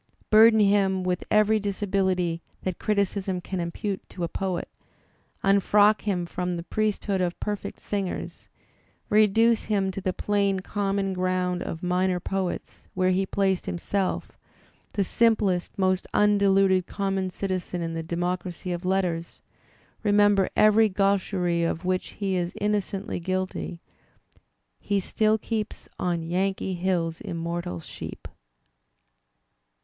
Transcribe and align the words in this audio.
Burden 0.31 0.59
him 0.59 1.03
with 1.03 1.23
every 1.29 1.59
disability 1.59 2.41
that 2.63 2.79
criticism 2.79 3.39
can 3.39 3.59
impute 3.59 4.01
to 4.09 4.23
a 4.23 4.27
poet; 4.27 4.67
unfrock 5.43 6.01
him 6.05 6.25
from 6.25 6.57
the 6.57 6.63
priesthood 6.63 7.21
of 7.21 7.39
perfect 7.39 7.79
singers; 7.79 8.49
reduce 9.11 9.65
him 9.65 9.91
to 9.91 10.01
the 10.01 10.11
plain 10.11 10.61
common 10.61 11.13
ground 11.13 11.61
of 11.61 11.83
minor 11.83 12.19
poets, 12.19 12.87
where 12.95 13.11
he 13.11 13.27
placed 13.27 13.67
himself, 13.67 14.39
the 14.95 15.03
simplest, 15.03 15.77
most 15.77 16.07
undeluded 16.15 16.87
common 16.87 17.29
citizen 17.29 17.83
in 17.83 17.93
the 17.93 18.01
democracy 18.01 18.71
of 18.71 18.83
letters; 18.83 19.39
remember 20.01 20.49
every 20.55 20.89
gaiicherie 20.89 21.61
of 21.63 21.85
which 21.85 22.13
he 22.13 22.35
is 22.35 22.55
innocently 22.59 23.19
guilty: 23.19 23.79
he 24.79 24.99
still 24.99 25.37
keeps 25.37 25.87
"on 25.99 26.23
Yankee 26.23 26.73
hills 26.73 27.21
immortal 27.21 27.79
sheep." 27.79 28.27